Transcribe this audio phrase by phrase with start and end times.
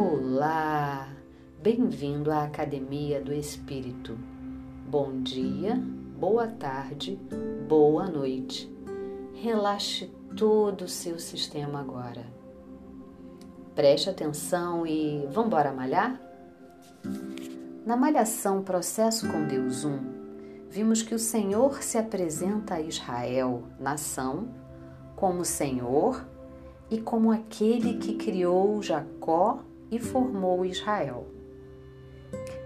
[0.00, 1.08] Olá!
[1.60, 4.16] Bem-vindo à Academia do Espírito.
[4.86, 5.74] Bom dia,
[6.16, 7.18] boa tarde,
[7.66, 8.72] boa noite.
[9.34, 12.24] Relaxe todo o seu sistema agora.
[13.74, 16.22] Preste atenção e vamos embora malhar?
[17.84, 19.98] Na malhação Processo com Deus 1,
[20.70, 24.48] vimos que o Senhor se apresenta a Israel, nação,
[25.16, 26.24] como Senhor
[26.88, 31.26] e como aquele que criou Jacó e formou Israel.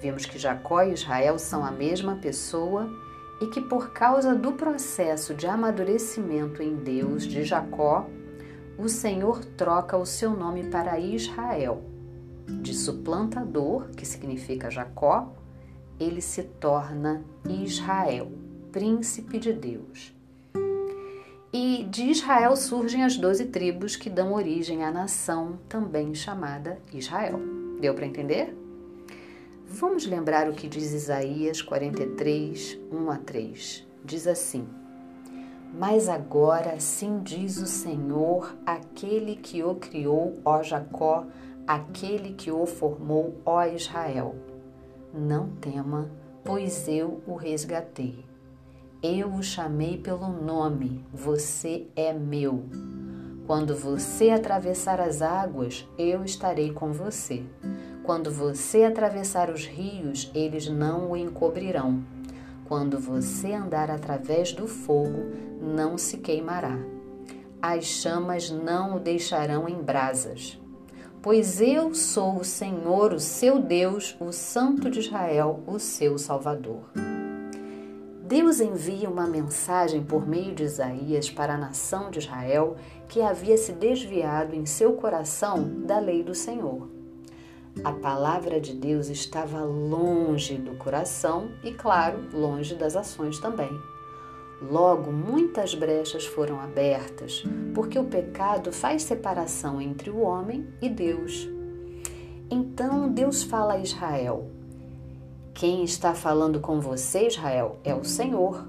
[0.00, 2.88] Vimos que Jacó e Israel são a mesma pessoa
[3.40, 8.08] e que, por causa do processo de amadurecimento em Deus de Jacó,
[8.76, 11.82] o Senhor troca o seu nome para Israel.
[12.46, 15.32] De suplantador, que significa Jacó,
[15.98, 18.30] ele se torna Israel,
[18.70, 20.17] príncipe de Deus.
[21.50, 27.40] E de Israel surgem as doze tribos que dão origem à nação também chamada Israel.
[27.80, 28.54] Deu para entender?
[29.64, 33.88] Vamos lembrar o que diz Isaías 43, 1 a 3.
[34.04, 34.68] Diz assim:
[35.72, 41.26] Mas agora assim diz o Senhor, aquele que o criou, ó Jacó,
[41.66, 44.36] aquele que o formou, ó Israel.
[45.14, 46.10] Não tema,
[46.44, 48.28] pois eu o resgatei
[49.02, 52.64] eu o chamei pelo nome, você é meu.
[53.46, 57.44] Quando você atravessar as águas, eu estarei com você.
[58.02, 62.02] Quando você atravessar os rios, eles não o encobrirão.
[62.66, 65.30] Quando você andar através do fogo,
[65.62, 66.76] não se queimará.
[67.62, 70.60] As chamas não o deixarão em brasas.
[71.22, 77.17] Pois eu sou o Senhor, o seu Deus, o Santo de Israel, o seu Salvador.
[78.28, 82.76] Deus envia uma mensagem por meio de Isaías para a nação de Israel
[83.08, 86.90] que havia se desviado em seu coração da lei do Senhor.
[87.82, 93.70] A palavra de Deus estava longe do coração e, claro, longe das ações também.
[94.60, 97.42] Logo, muitas brechas foram abertas,
[97.74, 101.48] porque o pecado faz separação entre o homem e Deus.
[102.50, 104.57] Então Deus fala a Israel:
[105.58, 108.68] quem está falando com você, Israel, é o Senhor.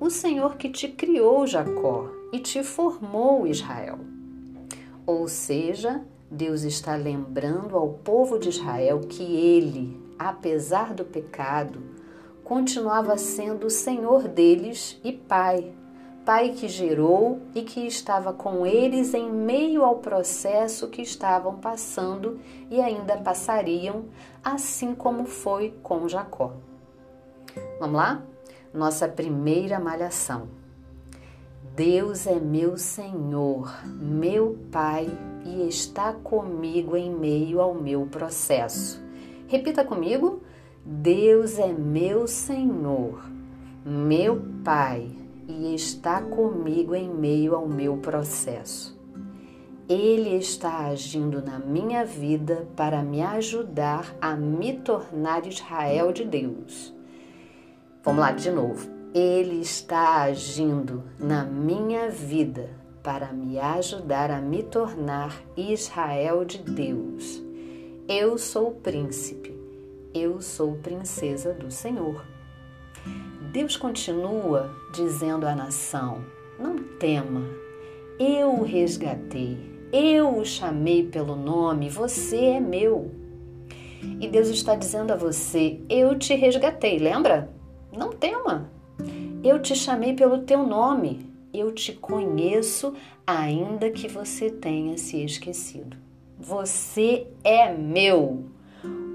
[0.00, 4.00] O Senhor que te criou, Jacó, e te formou, Israel.
[5.06, 11.80] Ou seja, Deus está lembrando ao povo de Israel que ele, apesar do pecado,
[12.42, 15.72] continuava sendo o Senhor deles e Pai,
[16.26, 22.40] Pai que gerou e que estava com eles em meio ao processo que estavam passando
[22.68, 24.06] e ainda passariam,
[24.42, 26.54] assim como foi com Jacó.
[27.78, 28.24] Vamos lá?
[28.74, 30.48] Nossa primeira malhação.
[31.76, 35.06] Deus é meu Senhor, meu Pai
[35.44, 39.00] e está comigo em meio ao meu processo.
[39.46, 40.42] Repita comigo:
[40.84, 43.22] Deus é meu Senhor,
[43.84, 45.24] meu Pai
[45.56, 48.94] e está comigo em meio ao meu processo.
[49.88, 56.94] Ele está agindo na minha vida para me ajudar a me tornar Israel de Deus.
[58.04, 58.90] Vamos lá de novo.
[59.14, 62.68] Ele está agindo na minha vida
[63.02, 67.42] para me ajudar a me tornar Israel de Deus.
[68.08, 69.56] Eu sou príncipe,
[70.12, 72.35] eu sou princesa do Senhor.
[73.56, 76.22] Deus continua dizendo à nação:
[76.60, 77.40] Não tema,
[78.20, 79.56] eu o resgatei,
[79.90, 83.10] eu o chamei pelo nome, você é meu.
[84.20, 87.50] E Deus está dizendo a você: Eu te resgatei, lembra?
[87.90, 88.70] Não tema.
[89.42, 92.92] Eu te chamei pelo teu nome, eu te conheço,
[93.26, 95.96] ainda que você tenha se esquecido.
[96.38, 98.44] Você é meu.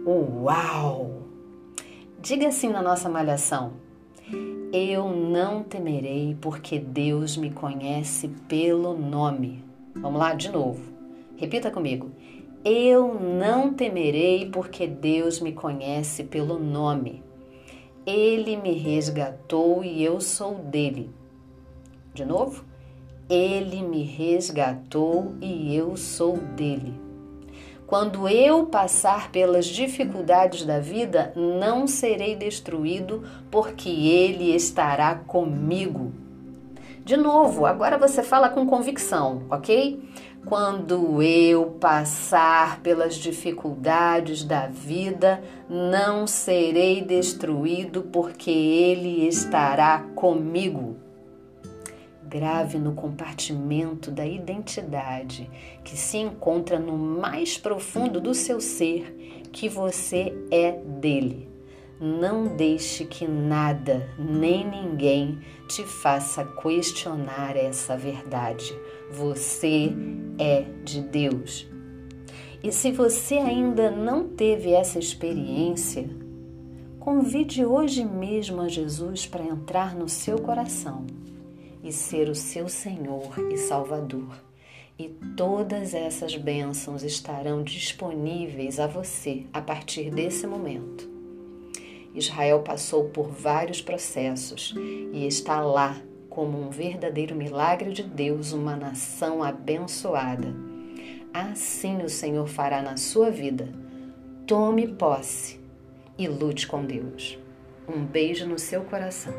[0.04, 1.28] Uau!
[2.20, 3.74] Diga assim na nossa malhação:
[4.74, 9.64] eu não temerei, porque Deus me conhece pelo nome.
[9.96, 10.82] Vamos lá de novo.
[11.36, 12.10] Repita comigo.
[12.64, 17.22] Eu não temerei, porque Deus me conhece pelo nome.
[18.06, 21.10] Ele me resgatou e eu sou dele.
[22.14, 22.64] De novo.
[23.30, 27.11] Ele me resgatou e eu sou dele.
[27.92, 33.22] Quando eu passar pelas dificuldades da vida, não serei destruído,
[33.52, 36.14] porque Ele estará comigo.
[37.04, 40.02] De novo, agora você fala com convicção, ok?
[40.46, 50.96] Quando eu passar pelas dificuldades da vida, não serei destruído, porque Ele estará comigo.
[52.32, 55.52] Grave no compartimento da identidade
[55.84, 61.50] que se encontra no mais profundo do seu ser que você é dele.
[62.00, 68.74] Não deixe que nada nem ninguém te faça questionar essa verdade.
[69.12, 69.94] Você
[70.40, 71.70] é de Deus.
[72.64, 76.10] E se você ainda não teve essa experiência,
[76.98, 81.06] convide hoje mesmo a Jesus para entrar no seu coração
[81.84, 84.36] e ser o seu Senhor e Salvador.
[84.98, 91.10] E todas essas bênçãos estarão disponíveis a você a partir desse momento.
[92.14, 94.76] Israel passou por vários processos
[95.14, 96.00] e está lá
[96.30, 100.54] como um verdadeiro milagre de Deus, uma nação abençoada.
[101.34, 103.70] Assim o Senhor fará na sua vida.
[104.46, 105.60] Tome posse
[106.18, 107.40] e lute com Deus.
[107.88, 109.34] Um beijo no seu coração.